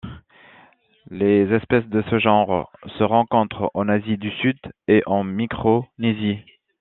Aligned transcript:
Les 1.11 1.43
espèces 1.53 1.85
de 1.85 2.01
ce 2.09 2.17
genre 2.17 2.71
se 2.97 3.03
rencontrent 3.03 3.69
en 3.75 3.87
Asie 3.87 4.17
du 4.17 4.31
Sud 4.31 4.57
et 4.87 5.03
en 5.05 5.23
Micronésie. 5.23 6.39